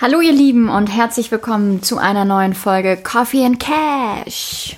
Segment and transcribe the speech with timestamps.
[0.00, 4.76] Hallo ihr Lieben und herzlich willkommen zu einer neuen Folge Coffee and Cash.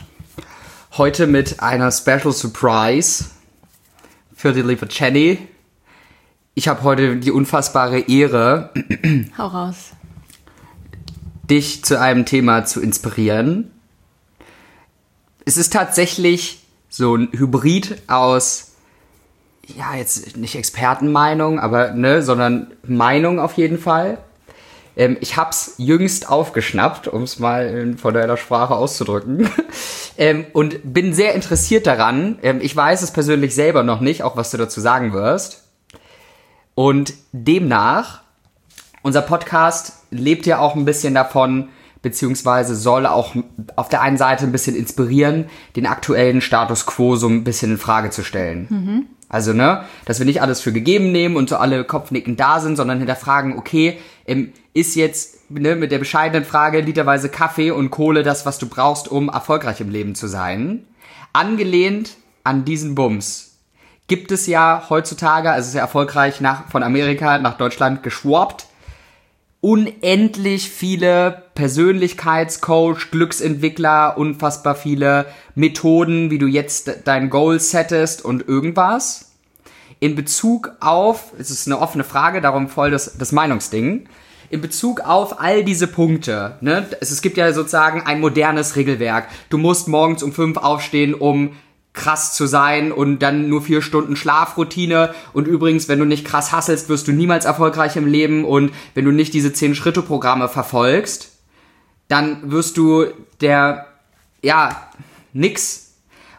[0.96, 3.26] Heute mit einer Special Surprise
[4.34, 5.38] für die liebe Jenny.
[6.54, 8.70] Ich habe heute die unfassbare Ehre,
[9.38, 9.92] Hau raus.
[11.48, 13.70] dich zu einem Thema zu inspirieren.
[15.46, 18.72] Es ist tatsächlich so ein Hybrid aus,
[19.66, 24.18] ja, jetzt nicht Expertenmeinung, aber, ne, sondern Meinung auf jeden Fall.
[24.96, 29.48] Ähm, ich hab's jüngst aufgeschnappt, um es mal in formeller Sprache auszudrücken.
[30.18, 32.38] ähm, und bin sehr interessiert daran.
[32.42, 35.64] Ähm, ich weiß es persönlich selber noch nicht, auch was du dazu sagen wirst.
[36.74, 38.22] Und demnach,
[39.02, 41.68] unser Podcast lebt ja auch ein bisschen davon,
[42.02, 43.34] beziehungsweise soll auch
[43.76, 47.78] auf der einen Seite ein bisschen inspirieren, den aktuellen Status quo so ein bisschen in
[47.78, 49.08] Frage zu stellen.
[49.28, 52.76] Also, ne, dass wir nicht alles für gegeben nehmen und so alle Kopfnicken da sind,
[52.76, 58.22] sondern hinterfragen, okay, ähm, ist jetzt ne, mit der bescheidenen Frage literweise Kaffee und Kohle
[58.22, 60.84] das, was du brauchst, um erfolgreich im Leben zu sein?
[61.32, 63.54] Angelehnt an diesen Bums
[64.06, 68.66] gibt es ja heutzutage, also sehr erfolgreich nach, von Amerika nach Deutschland geschwappt,
[69.60, 79.33] unendlich viele Persönlichkeitscoach, Glücksentwickler, unfassbar viele Methoden, wie du jetzt dein Goal settest und irgendwas.
[80.00, 84.08] In Bezug auf, es ist eine offene Frage, darum voll das, das Meinungsding,
[84.50, 89.28] in Bezug auf all diese Punkte, ne, es, es gibt ja sozusagen ein modernes Regelwerk.
[89.48, 91.56] Du musst morgens um fünf aufstehen, um
[91.94, 95.14] krass zu sein und dann nur vier Stunden Schlafroutine.
[95.32, 98.44] Und übrigens, wenn du nicht krass hasselst, wirst du niemals erfolgreich im Leben.
[98.44, 101.30] Und wenn du nicht diese zehn Schritte Programme verfolgst,
[102.08, 103.06] dann wirst du
[103.40, 103.86] der,
[104.42, 104.88] ja,
[105.32, 105.83] nix.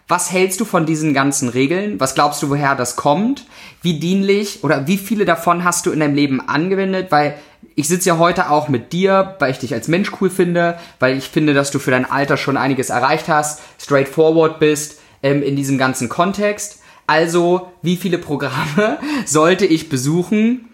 [0.07, 1.99] Was hältst du von diesen ganzen Regeln?
[1.99, 3.45] Was glaubst du, woher das kommt?
[3.81, 7.11] Wie dienlich oder wie viele davon hast du in deinem Leben angewendet?
[7.11, 7.39] Weil
[7.73, 11.17] ich sitze ja heute auch mit dir, weil ich dich als Mensch cool finde, weil
[11.17, 15.55] ich finde, dass du für dein Alter schon einiges erreicht hast, straightforward bist ähm, in
[15.55, 16.81] diesem ganzen Kontext.
[17.07, 20.69] Also, wie viele Programme sollte ich besuchen?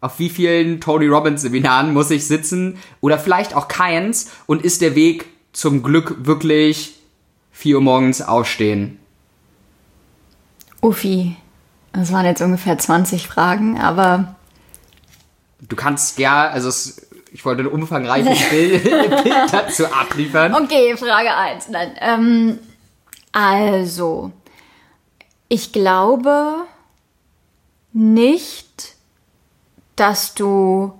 [0.00, 2.78] Auf wie vielen Tony Robbins Seminaren muss ich sitzen?
[3.00, 4.30] Oder vielleicht auch keins?
[4.46, 6.95] Und ist der Weg zum Glück wirklich
[7.56, 8.98] 4 Uhr morgens aufstehen?
[10.82, 11.36] Uffi,
[11.92, 14.36] das waren jetzt ungefähr 20 Fragen, aber
[15.66, 20.54] Du kannst ja, also es, ich wollte ein umfangreiches Bild, Bild dazu abliefern.
[20.54, 21.68] okay, Frage 1.
[21.70, 22.58] Nein, ähm,
[23.32, 24.32] also,
[25.48, 26.56] ich glaube
[27.94, 28.96] nicht,
[29.96, 30.92] dass du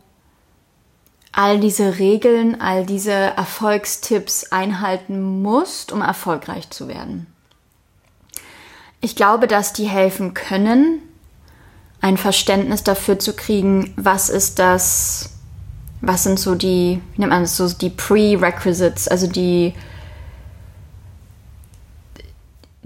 [1.37, 7.27] all diese Regeln, all diese Erfolgstipps einhalten musst, um erfolgreich zu werden.
[9.03, 11.03] Ich glaube, dass die helfen können,
[12.01, 15.35] ein Verständnis dafür zu kriegen, was ist das,
[16.01, 19.75] was sind so die, wie nennt man das so, die Prerequisites, also die,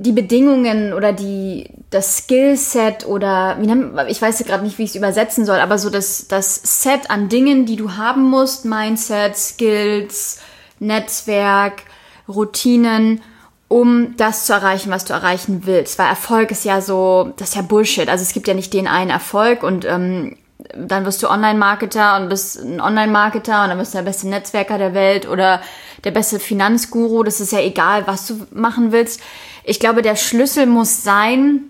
[0.01, 4.91] die Bedingungen oder die, das Skillset oder wie nennt, ich weiß gerade nicht, wie ich
[4.91, 9.37] es übersetzen soll, aber so das, das Set an Dingen, die du haben musst, Mindset,
[9.37, 10.41] Skills,
[10.79, 11.83] Netzwerk,
[12.29, 13.21] Routinen,
[13.69, 15.99] um das zu erreichen, was du erreichen willst.
[15.99, 18.09] Weil Erfolg ist ja so, das ist ja Bullshit.
[18.09, 20.37] Also es gibt ja nicht den einen Erfolg und ähm,
[20.75, 24.79] dann wirst du Online-Marketer und bist ein Online-Marketer und dann bist du der beste Netzwerker
[24.79, 25.61] der Welt oder
[26.05, 27.23] der beste Finanzguru.
[27.23, 29.21] Das ist ja egal, was du machen willst.
[29.65, 31.65] Ich glaube, der Schlüssel muss sein,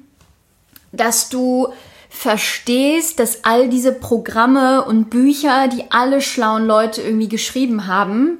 [0.93, 1.69] dass du
[2.09, 8.39] verstehst, dass all diese Programme und Bücher, die alle schlauen Leute irgendwie geschrieben haben,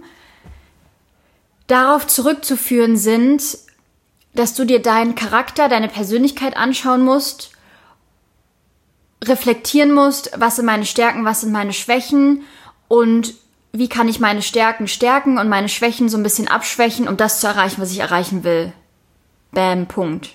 [1.69, 3.59] darauf zurückzuführen sind,
[4.35, 7.53] dass du dir deinen Charakter, deine Persönlichkeit anschauen musst,
[9.25, 12.43] reflektieren musst, was sind meine Stärken, was sind meine Schwächen
[12.89, 13.35] und
[13.73, 17.41] wie kann ich meine Stärken stärken und meine Schwächen so ein bisschen abschwächen, um das
[17.41, 18.73] zu erreichen, was ich erreichen will.
[19.53, 20.31] Bam, Punkt.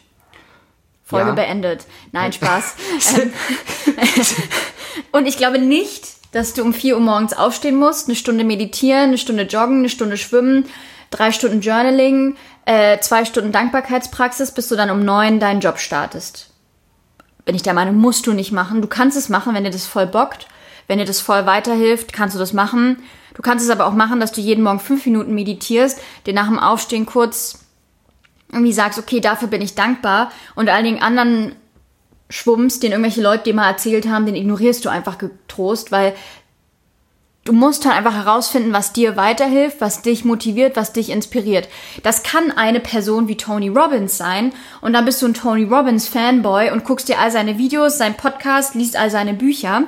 [1.03, 1.35] Folge Ja.
[1.35, 1.85] beendet.
[2.11, 2.75] Nein, Spaß.
[3.17, 3.33] ähm,
[5.11, 9.03] und ich glaube nicht, dass du um 4 Uhr morgens aufstehen musst, eine Stunde meditieren,
[9.09, 10.65] eine Stunde joggen, eine Stunde schwimmen,
[11.11, 12.35] drei Stunden Journaling,
[12.65, 16.49] äh, zwei Stunden Dankbarkeitspraxis, bis du dann um neun deinen Job startest.
[17.45, 18.81] Bin ich der Meinung, musst du nicht machen.
[18.81, 20.47] Du kannst es machen, wenn dir das voll bockt.
[20.87, 23.03] Wenn dir das voll weiterhilft, kannst du das machen.
[23.35, 26.47] Du kannst es aber auch machen, dass du jeden Morgen fünf Minuten meditierst, dir nach
[26.47, 27.64] dem Aufstehen kurz
[28.51, 31.55] irgendwie sagst, okay, dafür bin ich dankbar und all den anderen
[32.29, 36.15] Schwumms, den irgendwelche Leute dir mal erzählt haben, den ignorierst du einfach getrost, weil
[37.43, 41.67] du musst halt einfach herausfinden, was dir weiterhilft, was dich motiviert, was dich inspiriert.
[42.01, 46.07] Das kann eine Person wie Tony Robbins sein und dann bist du ein Tony Robbins
[46.07, 49.83] Fanboy und guckst dir all seine Videos, seinen Podcast, liest all seine Bücher.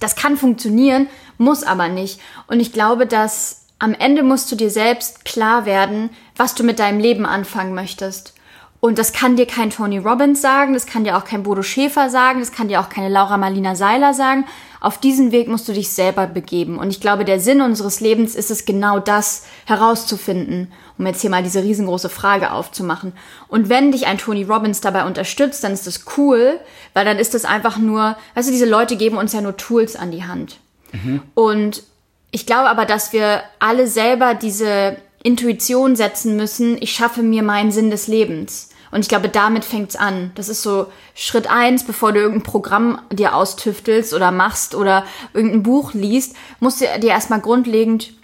[0.00, 1.08] Das kann funktionieren
[1.40, 2.20] muss aber nicht.
[2.46, 6.10] Und ich glaube, dass am Ende musst du dir selbst klar werden,
[6.40, 8.32] was du mit deinem Leben anfangen möchtest.
[8.80, 12.08] Und das kann dir kein Tony Robbins sagen, das kann dir auch kein Bodo Schäfer
[12.08, 14.46] sagen, das kann dir auch keine Laura Marlina Seiler sagen.
[14.80, 16.78] Auf diesen Weg musst du dich selber begeben.
[16.78, 21.28] Und ich glaube, der Sinn unseres Lebens ist es genau das herauszufinden, um jetzt hier
[21.28, 23.12] mal diese riesengroße Frage aufzumachen.
[23.48, 26.58] Und wenn dich ein Tony Robbins dabei unterstützt, dann ist das cool,
[26.94, 29.94] weil dann ist das einfach nur, weißt du, diese Leute geben uns ja nur Tools
[29.94, 30.56] an die Hand.
[30.92, 31.20] Mhm.
[31.34, 31.82] Und
[32.30, 37.72] ich glaube aber, dass wir alle selber diese Intuition setzen müssen, ich schaffe mir meinen
[37.72, 38.70] Sinn des Lebens.
[38.90, 40.32] Und ich glaube, damit fängt's an.
[40.34, 45.62] Das ist so Schritt eins, bevor du irgendein Programm dir austüftelst oder machst oder irgendein
[45.62, 48.14] Buch liest, musst du dir erstmal grundlegend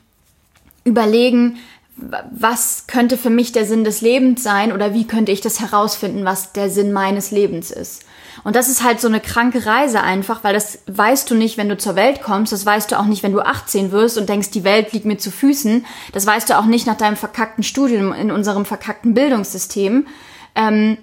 [0.84, 1.58] überlegen,
[1.96, 6.24] was könnte für mich der Sinn des Lebens sein oder wie könnte ich das herausfinden,
[6.24, 8.04] was der Sinn meines Lebens ist.
[8.44, 11.68] Und das ist halt so eine kranke Reise einfach, weil das weißt du nicht, wenn
[11.68, 14.50] du zur Welt kommst, das weißt du auch nicht, wenn du 18 wirst und denkst,
[14.50, 18.12] die Welt liegt mir zu Füßen, das weißt du auch nicht nach deinem verkackten Studium
[18.12, 20.06] in unserem verkackten Bildungssystem.
[20.54, 20.98] Ähm,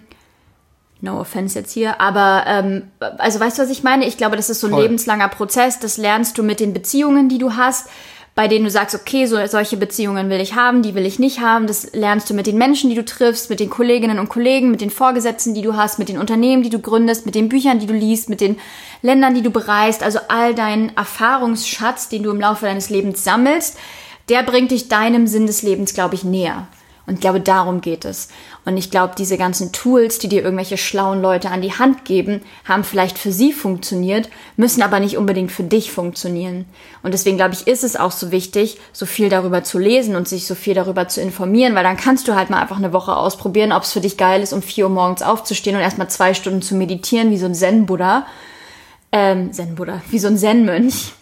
[1.01, 2.83] no offense jetzt hier, aber ähm,
[3.18, 4.06] also weißt du, was ich meine?
[4.06, 4.83] Ich glaube, das ist so ein Voll.
[4.83, 5.80] lebenslanger Prozess.
[5.80, 7.89] Das lernst du mit den Beziehungen, die du hast,
[8.35, 11.39] bei denen du sagst, okay, so solche Beziehungen will ich haben, die will ich nicht
[11.39, 11.68] haben.
[11.68, 14.81] Das lernst du mit den Menschen, die du triffst, mit den Kolleginnen und Kollegen, mit
[14.81, 17.85] den Vorgesetzten, die du hast, mit den Unternehmen, die du gründest, mit den Büchern, die
[17.85, 18.57] du liest, mit den
[19.03, 20.01] Ländern, die du bereist.
[20.01, 23.77] Also all dein Erfahrungsschatz, den du im Laufe deines Lebens sammelst,
[24.30, 26.68] der bringt dich deinem Sinn des Lebens, glaube ich, näher.
[27.05, 28.29] Und ich glaube, darum geht es.
[28.63, 32.41] Und ich glaube, diese ganzen Tools, die dir irgendwelche schlauen Leute an die Hand geben,
[32.63, 36.65] haben vielleicht für sie funktioniert, müssen aber nicht unbedingt für dich funktionieren.
[37.01, 40.29] Und deswegen glaube ich, ist es auch so wichtig, so viel darüber zu lesen und
[40.29, 43.17] sich so viel darüber zu informieren, weil dann kannst du halt mal einfach eine Woche
[43.17, 46.33] ausprobieren, ob es für dich geil ist, um vier Uhr morgens aufzustehen und erstmal zwei
[46.33, 48.25] Stunden zu meditieren, wie so ein Zen-Buddha.
[49.11, 51.13] Ähm, Zen-Buddha, wie so ein Zen-Mönch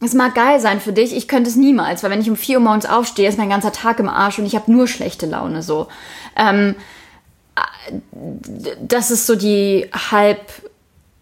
[0.00, 2.58] es mag geil sein für dich, ich könnte es niemals, weil wenn ich um 4
[2.58, 5.62] Uhr morgens aufstehe, ist mein ganzer Tag im Arsch und ich habe nur schlechte Laune
[5.62, 5.88] so.
[6.36, 6.74] Ähm,
[8.80, 10.40] das ist so die halb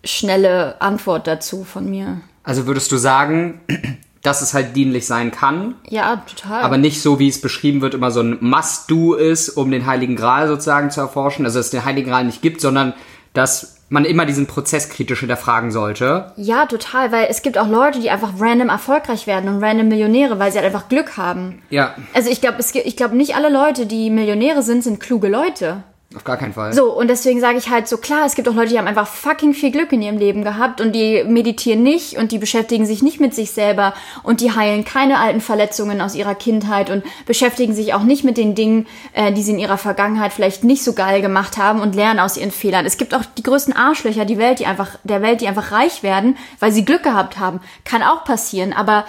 [0.05, 2.21] schnelle Antwort dazu von mir.
[2.45, 3.61] Also würdest du sagen,
[4.23, 5.75] dass es halt dienlich sein kann?
[5.89, 6.63] Ja, total.
[6.63, 10.17] Aber nicht so, wie es beschrieben wird, immer so ein Must-Do ist, um den Heiligen
[10.17, 11.45] Gral sozusagen zu erforschen.
[11.45, 12.95] Also dass es den Heiligen Gral nicht gibt, sondern
[13.35, 16.33] dass man immer diesen Prozess kritisch hinterfragen sollte.
[16.37, 20.39] Ja, total, weil es gibt auch Leute, die einfach random erfolgreich werden und random Millionäre,
[20.39, 21.63] weil sie halt einfach Glück haben.
[21.69, 21.95] Ja.
[22.15, 25.85] Also ich glaube, ich glaube nicht alle Leute, die Millionäre sind, sind kluge Leute.
[26.15, 26.73] Auf gar keinen Fall.
[26.73, 29.07] So, und deswegen sage ich halt so, klar, es gibt auch Leute, die haben einfach
[29.07, 33.03] fucking viel Glück in ihrem Leben gehabt und die meditieren nicht und die beschäftigen sich
[33.03, 37.75] nicht mit sich selber und die heilen keine alten Verletzungen aus ihrer Kindheit und beschäftigen
[37.75, 40.93] sich auch nicht mit den Dingen, äh, die sie in ihrer Vergangenheit vielleicht nicht so
[40.93, 42.87] geil gemacht haben und lernen aus ihren Fehlern.
[42.87, 46.03] Es gibt auch die größten Arschlöcher die Welt, die einfach, der Welt, die einfach reich
[46.03, 47.61] werden, weil sie Glück gehabt haben.
[47.85, 49.05] Kann auch passieren, aber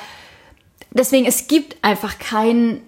[0.91, 2.81] deswegen, es gibt einfach keinen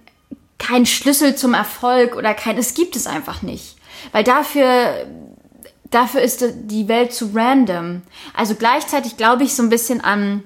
[0.57, 3.74] kein Schlüssel zum Erfolg oder kein, es gibt es einfach nicht.
[4.11, 5.05] Weil dafür,
[5.91, 8.01] dafür ist die Welt zu random.
[8.33, 10.43] Also gleichzeitig glaube ich so ein bisschen an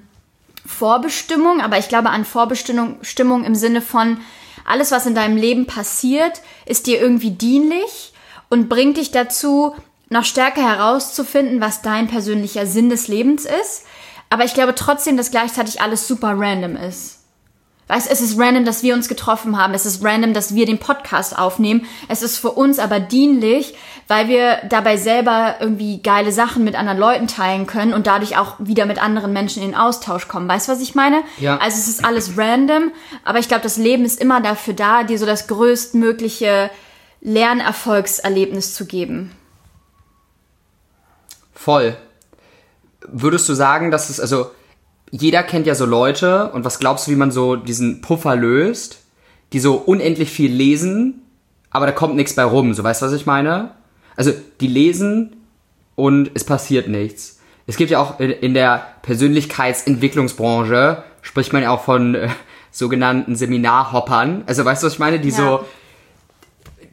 [0.66, 4.18] Vorbestimmung, aber ich glaube an Vorbestimmung Stimmung im Sinne von,
[4.64, 8.12] alles, was in deinem Leben passiert, ist dir irgendwie dienlich
[8.50, 9.74] und bringt dich dazu,
[10.10, 13.84] noch stärker herauszufinden, was dein persönlicher Sinn des Lebens ist.
[14.28, 17.19] Aber ich glaube trotzdem, dass gleichzeitig alles super random ist.
[17.90, 19.74] Weißt, es ist random, dass wir uns getroffen haben.
[19.74, 21.86] Es ist random, dass wir den Podcast aufnehmen.
[22.06, 23.74] Es ist für uns aber dienlich,
[24.06, 28.54] weil wir dabei selber irgendwie geile Sachen mit anderen Leuten teilen können und dadurch auch
[28.60, 30.48] wieder mit anderen Menschen in Austausch kommen.
[30.48, 31.22] Weißt du, was ich meine?
[31.38, 31.56] Ja.
[31.56, 32.92] Also es ist alles random,
[33.24, 36.70] aber ich glaube, das Leben ist immer dafür da, dir so das größtmögliche
[37.22, 39.32] Lernerfolgserlebnis zu geben.
[41.52, 41.96] Voll.
[43.08, 44.52] Würdest du sagen, dass es, also
[45.10, 49.00] jeder kennt ja so Leute und was glaubst du, wie man so diesen Puffer löst,
[49.52, 51.22] die so unendlich viel lesen,
[51.70, 53.72] aber da kommt nichts bei rum, so weißt du, was ich meine?
[54.16, 55.36] Also die lesen
[55.96, 57.40] und es passiert nichts.
[57.66, 62.28] Es gibt ja auch in der Persönlichkeitsentwicklungsbranche, spricht man ja auch von äh,
[62.70, 64.44] sogenannten Seminarhoppern.
[64.46, 65.20] Also weißt du, was ich meine?
[65.20, 65.36] Die ja.
[65.36, 65.64] so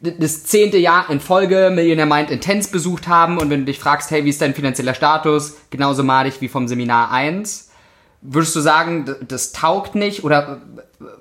[0.00, 4.12] das zehnte Jahr in Folge Millionaire Mind Intense besucht haben und wenn du dich fragst,
[4.12, 7.67] hey, wie ist dein finanzieller Status, genauso madig wie vom Seminar 1
[8.20, 10.24] Würdest du sagen, das taugt nicht?
[10.24, 10.60] Oder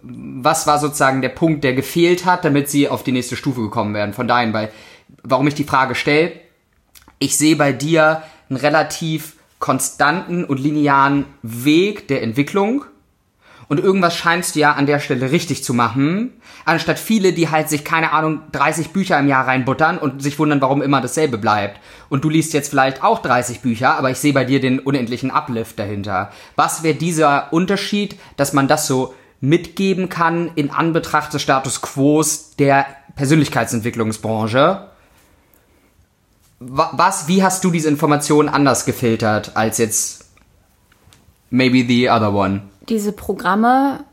[0.01, 3.93] was war sozusagen der Punkt, der gefehlt hat, damit sie auf die nächste Stufe gekommen
[3.93, 4.53] wären von deinen?
[4.53, 4.71] Weil,
[5.23, 6.31] warum ich die Frage stelle,
[7.19, 12.85] ich sehe bei dir einen relativ konstanten und linearen Weg der Entwicklung.
[13.69, 16.31] Und irgendwas scheinst du ja an der Stelle richtig zu machen,
[16.63, 20.61] anstatt viele, die halt sich, keine Ahnung, 30 Bücher im Jahr reinbuttern und sich wundern,
[20.61, 21.81] warum immer dasselbe bleibt.
[22.07, 25.31] Und du liest jetzt vielleicht auch 30 Bücher, aber ich sehe bei dir den unendlichen
[25.31, 26.31] Uplift dahinter.
[26.55, 32.55] Was wäre dieser Unterschied, dass man das so mitgeben kann in Anbetracht des Status Quos
[32.55, 34.87] der Persönlichkeitsentwicklungsbranche?
[36.59, 40.25] Was, wie hast du diese Informationen anders gefiltert als jetzt
[41.49, 42.61] maybe the other one?
[42.89, 44.03] Diese Programme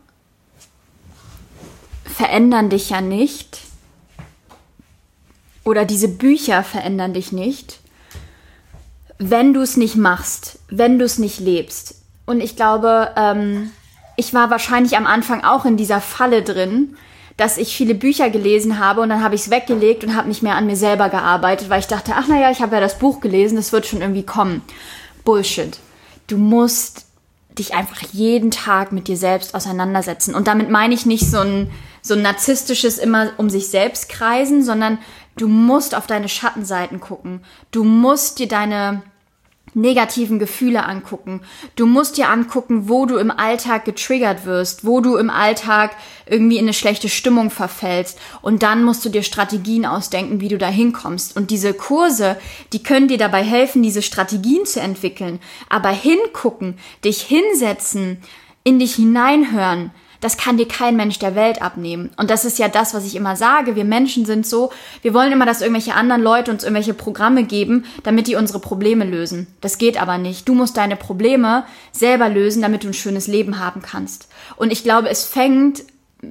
[2.05, 3.61] verändern dich ja nicht.
[5.65, 7.81] Oder diese Bücher verändern dich nicht,
[9.19, 12.03] wenn du es nicht machst, wenn du es nicht lebst.
[12.27, 13.71] Und ich glaube, ähm,
[14.17, 16.97] ich war wahrscheinlich am Anfang auch in dieser Falle drin,
[17.37, 20.43] dass ich viele Bücher gelesen habe und dann habe ich es weggelegt und habe nicht
[20.43, 23.21] mehr an mir selber gearbeitet, weil ich dachte, ach naja, ich habe ja das Buch
[23.21, 24.63] gelesen, das wird schon irgendwie kommen.
[25.25, 25.79] Bullshit.
[26.29, 27.07] Du musst
[27.59, 30.35] dich einfach jeden Tag mit dir selbst auseinandersetzen.
[30.35, 31.71] Und damit meine ich nicht so ein,
[32.03, 34.99] so ein narzisstisches immer um sich selbst kreisen, sondern
[35.37, 37.43] du musst auf deine Schattenseiten gucken.
[37.71, 39.03] Du musst dir deine
[39.75, 41.43] negativen Gefühle angucken.
[41.77, 45.91] Du musst dir angucken, wo du im Alltag getriggert wirst, wo du im Alltag
[46.27, 48.19] irgendwie in eine schlechte Stimmung verfällst.
[48.41, 51.37] Und dann musst du dir Strategien ausdenken, wie du da hinkommst.
[51.37, 52.37] Und diese Kurse,
[52.73, 55.41] die können dir dabei helfen, diese Strategien zu entwickeln.
[55.69, 58.19] Aber hingucken, dich hinsetzen,
[58.63, 59.91] in dich hineinhören,
[60.21, 62.11] das kann dir kein Mensch der Welt abnehmen.
[62.17, 63.77] Und das ist ja das, was ich immer sage.
[63.77, 64.71] Wir Menschen sind so,
[65.03, 69.05] wir wollen immer, dass irgendwelche anderen Leute uns irgendwelche Programme geben, damit die unsere Probleme
[69.05, 69.47] lösen.
[69.61, 70.49] Das geht aber nicht.
[70.49, 74.29] Du musst deine Probleme selber lösen, damit du ein schönes Leben haben kannst.
[74.57, 75.83] Und ich glaube, es fängt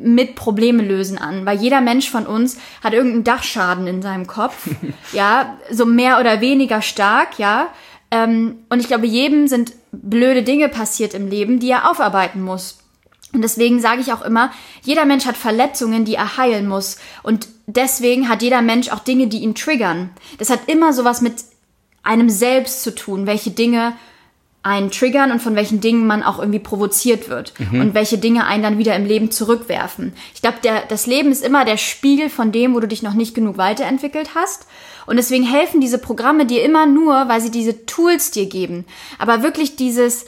[0.02, 4.68] mit Probleme lösen an, weil jeder Mensch von uns hat irgendeinen Dachschaden in seinem Kopf,
[5.14, 7.68] ja, so mehr oder weniger stark, ja.
[8.12, 12.80] Ähm, und ich glaube, jedem sind blöde Dinge passiert im Leben, die er aufarbeiten muss.
[13.34, 14.52] Und deswegen sage ich auch immer,
[14.84, 16.98] jeder Mensch hat Verletzungen, die er heilen muss.
[17.24, 20.12] Und deswegen hat jeder Mensch auch Dinge, die ihn triggern.
[20.38, 21.36] Das hat immer sowas mit
[22.04, 23.94] einem selbst zu tun, welche Dinge
[24.62, 27.82] einen triggern und von welchen Dingen man auch irgendwie provoziert wird mhm.
[27.82, 30.14] und welche Dinge einen dann wieder im Leben zurückwerfen.
[30.34, 33.36] Ich glaube, das Leben ist immer der Spiegel von dem, wo du dich noch nicht
[33.36, 34.68] genug weiterentwickelt hast.
[35.06, 38.86] Und deswegen helfen diese Programme dir immer nur, weil sie diese Tools dir geben.
[39.20, 40.26] Aber wirklich dieses,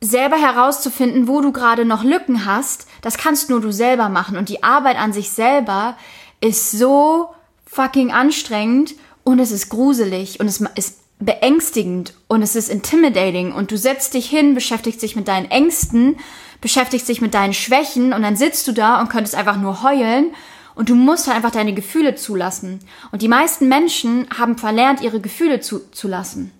[0.00, 4.36] selber herauszufinden, wo du gerade noch Lücken hast, das kannst nur du selber machen.
[4.36, 5.96] Und die Arbeit an sich selber
[6.40, 7.30] ist so
[7.66, 13.72] fucking anstrengend und es ist gruselig und es ist beängstigend und es ist intimidating und
[13.72, 16.16] du setzt dich hin, beschäftigst dich mit deinen Ängsten,
[16.60, 20.30] beschäftigst dich mit deinen Schwächen und dann sitzt du da und könntest einfach nur heulen
[20.76, 22.78] und du musst halt einfach deine Gefühle zulassen.
[23.10, 26.52] Und die meisten Menschen haben verlernt, ihre Gefühle zuzulassen.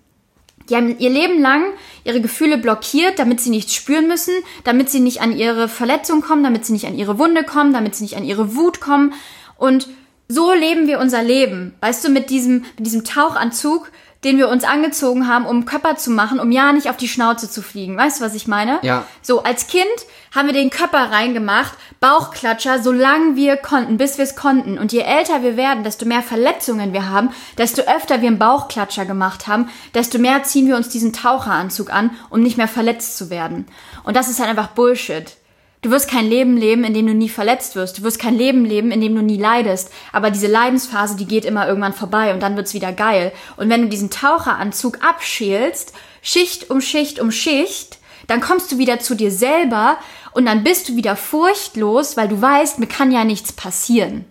[0.68, 1.64] Die haben ihr Leben lang
[2.04, 4.34] ihre Gefühle blockiert, damit sie nichts spüren müssen,
[4.64, 7.94] damit sie nicht an ihre Verletzung kommen, damit sie nicht an ihre Wunde kommen, damit
[7.94, 9.14] sie nicht an ihre Wut kommen.
[9.56, 9.88] Und
[10.28, 11.75] so leben wir unser Leben.
[11.80, 13.90] Weißt du, mit diesem, mit diesem Tauchanzug
[14.25, 17.48] den wir uns angezogen haben, um Körper zu machen, um ja nicht auf die Schnauze
[17.48, 17.96] zu fliegen.
[17.96, 18.80] Weißt du, was ich meine?
[18.82, 19.04] Ja.
[19.22, 19.87] So, als Kind
[20.34, 24.76] haben wir den Körper reingemacht, Bauchklatscher, solange wir konnten, bis wir es konnten.
[24.76, 29.04] Und je älter wir werden, desto mehr Verletzungen wir haben, desto öfter wir einen Bauchklatscher
[29.04, 33.30] gemacht haben, desto mehr ziehen wir uns diesen Taucheranzug an, um nicht mehr verletzt zu
[33.30, 33.66] werden.
[34.02, 35.38] Und das ist halt einfach Bullshit.
[35.80, 37.99] Du wirst kein Leben leben, in dem du nie verletzt wirst.
[37.99, 39.92] Du wirst kein Leben leben, in dem du nie leidest.
[40.12, 43.32] Aber diese Leidensphase, die geht immer irgendwann vorbei und dann wird's wieder geil.
[43.56, 48.99] Und wenn du diesen Taucheranzug abschälst, Schicht um Schicht um Schicht, dann kommst du wieder
[48.99, 49.99] zu dir selber
[50.32, 54.25] und dann bist du wieder furchtlos, weil du weißt, mir kann ja nichts passieren.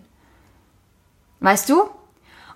[1.40, 1.88] Weißt du?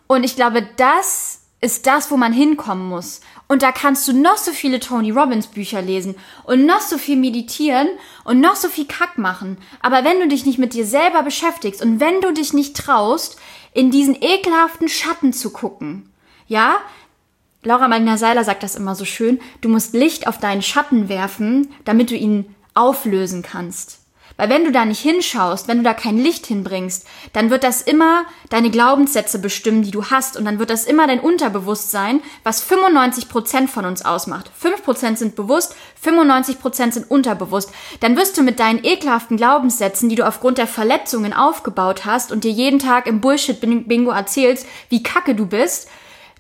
[0.07, 3.21] Und ich glaube, das ist das, wo man hinkommen muss.
[3.53, 7.17] Und da kannst du noch so viele Tony Robbins Bücher lesen und noch so viel
[7.17, 7.87] meditieren
[8.25, 9.59] und noch so viel Kack machen.
[9.83, 13.39] Aber wenn du dich nicht mit dir selber beschäftigst und wenn du dich nicht traust,
[13.75, 16.11] in diesen ekelhaften Schatten zu gucken,
[16.47, 16.77] ja,
[17.63, 21.75] Laura Magna Seiler sagt das immer so schön, du musst Licht auf deinen Schatten werfen,
[21.85, 24.02] damit du ihn auflösen kannst.
[24.37, 27.83] Weil wenn du da nicht hinschaust, wenn du da kein Licht hinbringst, dann wird das
[27.83, 30.37] immer deine Glaubenssätze bestimmen, die du hast.
[30.37, 34.51] Und dann wird das immer dein Unterbewusstsein, was 95 Prozent von uns ausmacht.
[34.62, 37.71] 5% sind bewusst, 95 Prozent sind unterbewusst.
[38.01, 42.45] Dann wirst du mit deinen ekelhaften Glaubenssätzen, die du aufgrund der Verletzungen aufgebaut hast und
[42.45, 45.89] dir jeden Tag im Bullshit-Bingo erzählst, wie kacke du bist,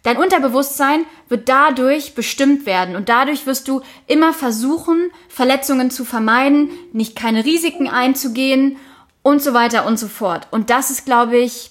[0.02, 6.70] Dein Unterbewusstsein wird dadurch bestimmt werden und dadurch wirst du immer versuchen, Verletzungen zu vermeiden,
[6.92, 8.78] nicht keine Risiken einzugehen
[9.22, 10.48] und so weiter und so fort.
[10.50, 11.70] Und das ist, glaube ich,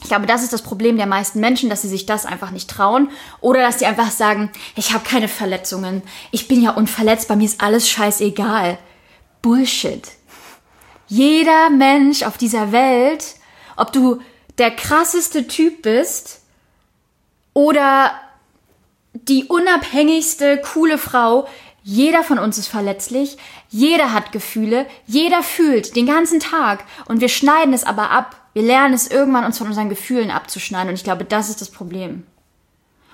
[0.00, 2.70] ich glaube, das ist das Problem der meisten Menschen, dass sie sich das einfach nicht
[2.70, 3.10] trauen
[3.40, 7.60] oder dass sie einfach sagen, ich habe keine Verletzungen, ich bin ja unverletzbar, mir ist
[7.60, 8.78] alles scheißegal.
[9.42, 10.08] Bullshit.
[11.08, 13.24] Jeder Mensch auf dieser Welt,
[13.76, 14.20] ob du
[14.58, 16.37] der krasseste Typ bist
[17.58, 18.12] oder
[19.14, 21.48] die unabhängigste, coole Frau,
[21.82, 23.36] jeder von uns ist verletzlich,
[23.68, 26.84] jeder hat Gefühle, jeder fühlt den ganzen Tag.
[27.08, 28.36] Und wir schneiden es aber ab.
[28.52, 30.90] Wir lernen es irgendwann, uns von unseren Gefühlen abzuschneiden.
[30.90, 32.22] Und ich glaube, das ist das Problem.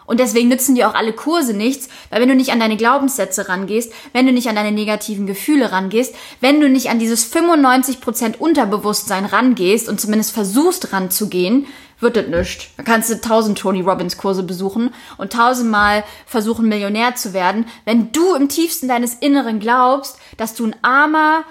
[0.05, 3.49] Und deswegen nützen dir auch alle Kurse nichts, weil wenn du nicht an deine Glaubenssätze
[3.49, 8.37] rangehst, wenn du nicht an deine negativen Gefühle rangehst, wenn du nicht an dieses 95%
[8.37, 11.67] Unterbewusstsein rangehst und zumindest versuchst ranzugehen,
[12.01, 12.67] wird das nichts.
[12.77, 17.67] Da kannst du tausend Tony Robbins Kurse besuchen und tausendmal versuchen, Millionär zu werden.
[17.85, 21.45] Wenn du im tiefsten deines Inneren glaubst, dass du ein armer,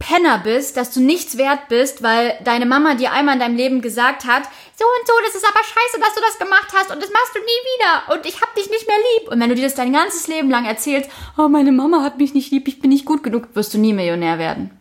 [0.00, 3.82] Penner bist, dass du nichts wert bist, weil deine Mama dir einmal in deinem Leben
[3.82, 7.02] gesagt hat, so und so, das ist aber scheiße, dass du das gemacht hast und
[7.02, 9.30] das machst du nie wieder und ich hab dich nicht mehr lieb.
[9.30, 12.32] Und wenn du dir das dein ganzes Leben lang erzählst, oh, meine Mama hat mich
[12.32, 14.79] nicht lieb, ich bin nicht gut genug, wirst du nie Millionär werden.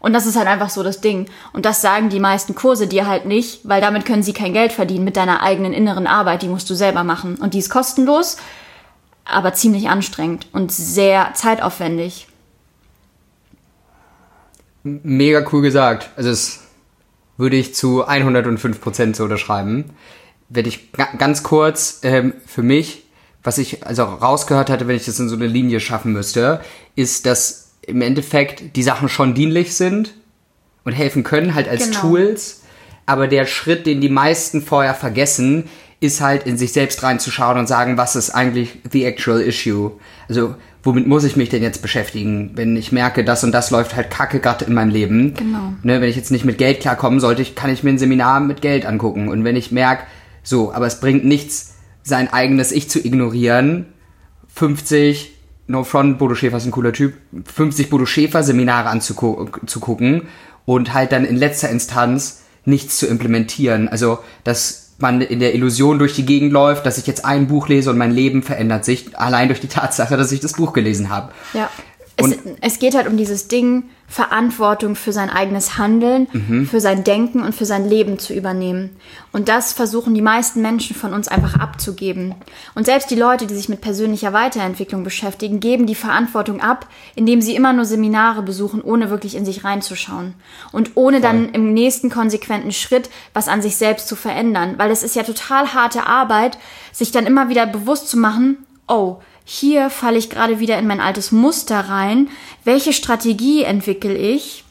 [0.00, 1.28] Und das ist halt einfach so das Ding.
[1.52, 4.72] Und das sagen die meisten Kurse dir halt nicht, weil damit können sie kein Geld
[4.72, 7.36] verdienen mit deiner eigenen inneren Arbeit, die musst du selber machen.
[7.36, 8.36] Und die ist kostenlos,
[9.24, 12.28] aber ziemlich anstrengend und sehr zeitaufwendig
[14.82, 16.10] mega cool gesagt.
[16.16, 16.60] Also das
[17.36, 19.90] würde ich zu 105 Prozent so unterschreiben.
[20.48, 23.04] Werde ich ganz kurz ähm, für mich,
[23.42, 26.60] was ich also rausgehört hatte, wenn ich das in so eine Linie schaffen müsste,
[26.96, 30.14] ist, dass im Endeffekt die Sachen schon dienlich sind
[30.84, 32.00] und helfen können, halt als genau.
[32.00, 32.62] Tools.
[33.06, 35.64] Aber der Schritt, den die meisten vorher vergessen,
[36.00, 39.92] ist halt in sich selbst reinzuschauen und sagen, was ist eigentlich the actual issue?
[40.28, 43.96] Also womit muss ich mich denn jetzt beschäftigen, wenn ich merke, das und das läuft
[43.96, 45.34] halt kacke gerade in meinem Leben.
[45.34, 45.72] Genau.
[45.82, 48.62] Ne, wenn ich jetzt nicht mit Geld klarkommen sollte, kann ich mir ein Seminar mit
[48.62, 49.28] Geld angucken.
[49.28, 50.04] Und wenn ich merke,
[50.42, 53.86] so, aber es bringt nichts, sein eigenes Ich zu ignorieren,
[54.54, 55.32] 50,
[55.68, 57.14] no front, Bodo Schäfer ist ein cooler Typ,
[57.54, 60.22] 50 Bodo Schäfer Seminare anzugucken
[60.64, 63.88] und halt dann in letzter Instanz nichts zu implementieren.
[63.88, 67.68] Also, das man in der Illusion durch die Gegend läuft, dass ich jetzt ein Buch
[67.68, 71.08] lese und mein Leben verändert sich, allein durch die Tatsache, dass ich das Buch gelesen
[71.08, 71.32] habe.
[71.52, 71.70] Ja.
[72.18, 76.66] Es, es, geht halt um dieses Ding, Verantwortung für sein eigenes Handeln, mhm.
[76.66, 78.96] für sein Denken und für sein Leben zu übernehmen.
[79.30, 82.34] Und das versuchen die meisten Menschen von uns einfach abzugeben.
[82.74, 87.40] Und selbst die Leute, die sich mit persönlicher Weiterentwicklung beschäftigen, geben die Verantwortung ab, indem
[87.40, 90.34] sie immer nur Seminare besuchen, ohne wirklich in sich reinzuschauen.
[90.72, 91.22] Und ohne Voll.
[91.22, 94.74] dann im nächsten konsequenten Schritt was an sich selbst zu verändern.
[94.78, 96.58] Weil es ist ja total harte Arbeit,
[96.90, 98.56] sich dann immer wieder bewusst zu machen,
[98.88, 99.18] oh,
[99.50, 102.28] hier falle ich gerade wieder in mein altes Muster rein.
[102.64, 104.62] Welche Strategie entwickle ich,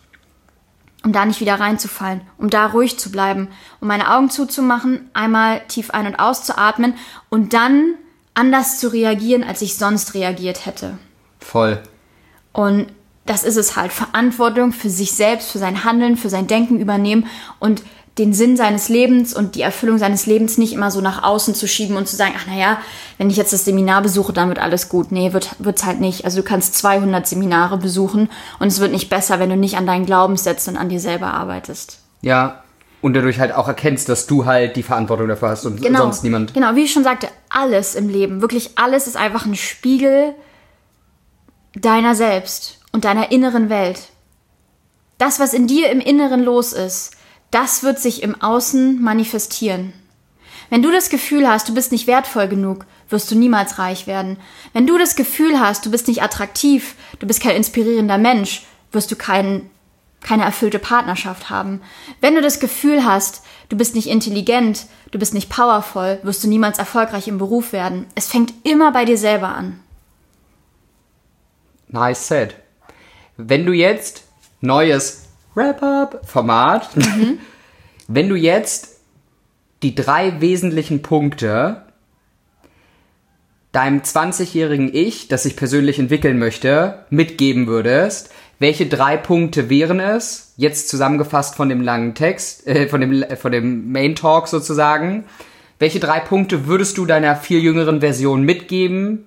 [1.03, 3.47] um da nicht wieder reinzufallen, um da ruhig zu bleiben,
[3.81, 6.93] um meine Augen zuzumachen, einmal tief ein- und auszuatmen
[7.29, 7.95] und dann
[8.35, 10.99] anders zu reagieren, als ich sonst reagiert hätte.
[11.39, 11.81] Voll.
[12.53, 12.85] Und
[13.25, 13.91] das ist es halt.
[13.91, 17.25] Verantwortung für sich selbst, für sein Handeln, für sein Denken übernehmen
[17.57, 17.81] und
[18.17, 21.67] den Sinn seines Lebens und die Erfüllung seines Lebens nicht immer so nach außen zu
[21.67, 22.79] schieben und zu sagen, ach naja,
[23.17, 25.11] wenn ich jetzt das Seminar besuche, dann wird alles gut.
[25.11, 26.25] Nee, wird wird's halt nicht.
[26.25, 29.85] Also du kannst 200 Seminare besuchen und es wird nicht besser, wenn du nicht an
[29.85, 31.99] deinen Glaubenssätzen und an dir selber arbeitest.
[32.21, 32.63] Ja,
[33.01, 36.23] und dadurch halt auch erkennst, dass du halt die Verantwortung dafür hast und genau, sonst
[36.23, 36.53] niemand.
[36.53, 40.33] Genau, wie ich schon sagte, alles im Leben, wirklich alles ist einfach ein Spiegel
[41.75, 43.99] deiner selbst und deiner inneren Welt.
[45.19, 47.16] Das, was in dir im Inneren los ist,
[47.51, 49.93] das wird sich im Außen manifestieren.
[50.69, 54.37] Wenn du das Gefühl hast, du bist nicht wertvoll genug, wirst du niemals reich werden.
[54.73, 59.09] Wenn du das Gefühl hast, du bist nicht attraktiv, du bist kein inspirierender Mensch, wirst
[59.11, 59.69] du kein,
[60.21, 61.81] keine erfüllte Partnerschaft haben.
[62.19, 66.49] Wenn du das Gefühl hast, du bist nicht intelligent, du bist nicht powerful, wirst du
[66.49, 68.05] niemals erfolgreich im Beruf werden.
[68.15, 69.79] Es fängt immer bei dir selber an.
[71.87, 72.55] Nice said.
[73.37, 74.23] Wenn du jetzt
[74.59, 75.26] neues
[75.57, 76.95] Wrap-up-Format.
[76.95, 77.39] Mhm.
[78.07, 79.01] Wenn du jetzt
[79.83, 81.83] die drei wesentlichen Punkte
[83.71, 90.53] deinem 20-jährigen Ich, das sich persönlich entwickeln möchte, mitgeben würdest, welche drei Punkte wären es?
[90.57, 95.25] Jetzt zusammengefasst von dem langen Text, äh, von dem, von dem Main Talk sozusagen.
[95.77, 99.25] Welche drei Punkte würdest du deiner viel jüngeren Version mitgeben,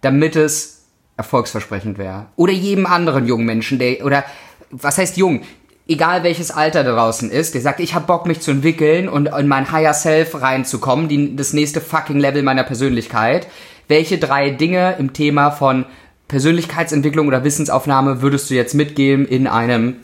[0.00, 2.26] damit es erfolgsversprechend wäre?
[2.34, 4.24] Oder jedem anderen jungen Menschen, der, oder
[4.72, 5.42] was heißt jung?
[5.86, 9.48] Egal welches Alter draußen ist, der sagt, ich habe Bock, mich zu entwickeln und in
[9.48, 13.46] mein Higher Self reinzukommen, die, das nächste fucking Level meiner Persönlichkeit.
[13.88, 15.84] Welche drei Dinge im Thema von
[16.28, 19.96] Persönlichkeitsentwicklung oder Wissensaufnahme würdest du jetzt mitgeben in einem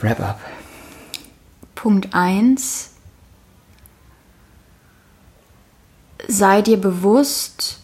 [0.00, 0.38] Wrap-up?
[1.74, 2.90] Punkt 1.
[6.28, 7.80] Sei dir bewusst,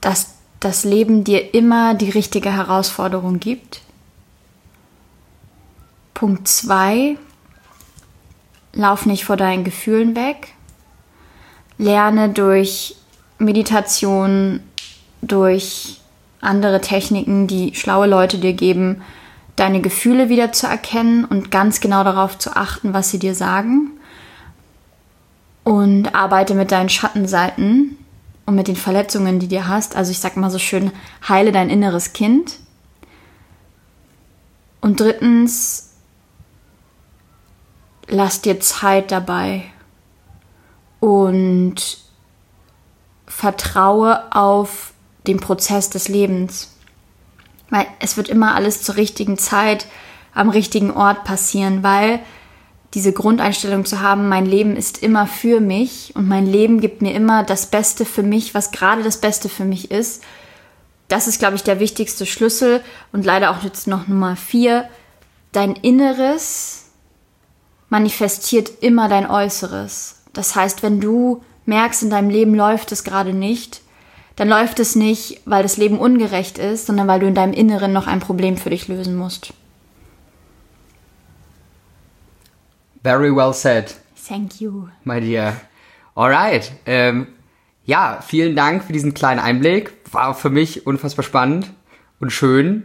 [0.00, 3.81] dass das Leben dir immer die richtige Herausforderung gibt.
[6.22, 7.18] Punkt 2.
[8.74, 10.54] Lauf nicht vor deinen Gefühlen weg.
[11.78, 12.94] Lerne durch
[13.38, 14.60] Meditation,
[15.20, 16.00] durch
[16.40, 19.02] andere Techniken, die schlaue Leute dir geben,
[19.56, 23.90] deine Gefühle wieder zu erkennen und ganz genau darauf zu achten, was sie dir sagen.
[25.64, 27.98] Und arbeite mit deinen Schattenseiten
[28.46, 29.96] und mit den Verletzungen, die du hast.
[29.96, 30.92] Also ich sag mal so schön,
[31.28, 32.60] heile dein inneres Kind.
[34.80, 35.88] Und drittens,
[38.12, 39.64] lass dir Zeit dabei
[41.00, 41.98] und
[43.26, 44.92] vertraue auf
[45.26, 46.76] den Prozess des Lebens.
[47.70, 49.86] Weil es wird immer alles zur richtigen Zeit
[50.34, 52.20] am richtigen Ort passieren, weil
[52.94, 57.14] diese Grundeinstellung zu haben, mein Leben ist immer für mich und mein Leben gibt mir
[57.14, 60.22] immer das Beste für mich, was gerade das Beste für mich ist.
[61.08, 64.88] Das ist, glaube ich, der wichtigste Schlüssel und leider auch jetzt noch Nummer vier.
[65.52, 66.81] Dein Inneres
[67.92, 70.22] manifestiert immer dein Äußeres.
[70.32, 73.82] Das heißt, wenn du merkst, in deinem Leben läuft es gerade nicht,
[74.36, 77.92] dann läuft es nicht, weil das Leben ungerecht ist, sondern weil du in deinem Inneren
[77.92, 79.52] noch ein Problem für dich lösen musst.
[83.04, 83.94] Very well said.
[84.26, 84.88] Thank you.
[85.04, 85.60] My dear.
[86.14, 86.72] Alright.
[86.86, 87.26] Ähm,
[87.84, 89.92] ja, vielen Dank für diesen kleinen Einblick.
[90.12, 91.70] War für mich unfassbar spannend
[92.20, 92.84] und schön.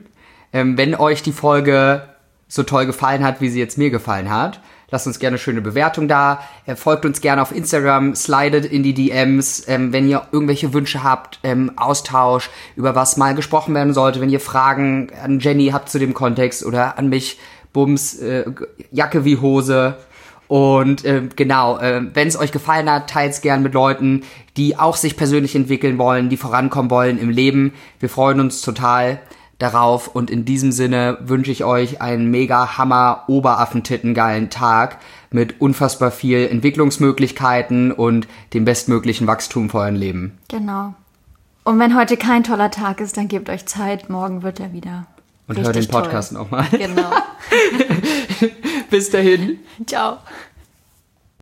[0.52, 2.10] Ähm, wenn euch die Folge
[2.50, 5.62] so toll gefallen hat, wie sie jetzt mir gefallen hat, lasst uns gerne eine schöne
[5.62, 6.42] Bewertung da.
[6.66, 11.04] Äh, folgt uns gerne auf Instagram, slidet in die DMs, ähm, wenn ihr irgendwelche Wünsche
[11.04, 15.90] habt, ähm, Austausch, über was mal gesprochen werden sollte, wenn ihr Fragen an Jenny habt
[15.90, 17.40] zu dem Kontext oder an mich,
[17.74, 18.46] Bums, äh,
[18.92, 19.98] Jacke wie Hose.
[20.48, 24.24] Und äh, genau, äh, wenn es euch gefallen hat, teilt es gern mit Leuten,
[24.56, 27.74] die auch sich persönlich entwickeln wollen, die vorankommen wollen im Leben.
[28.00, 29.20] Wir freuen uns total
[29.58, 35.00] darauf und in diesem Sinne wünsche ich euch einen mega Hammer Oberaffentitten geilen Tag
[35.32, 40.38] mit unfassbar viel Entwicklungsmöglichkeiten und dem bestmöglichen Wachstum für euer Leben.
[40.48, 40.94] Genau.
[41.64, 45.06] Und wenn heute kein toller Tag ist, dann gebt euch Zeit, morgen wird er wieder.
[45.48, 46.66] Und hört den Podcast nochmal.
[46.72, 47.12] Genau.
[48.90, 49.60] Bis dahin.
[49.86, 50.18] Ciao.